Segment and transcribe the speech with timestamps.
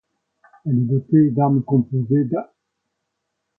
[0.65, 2.35] Elle est dotée d'armes composées d'.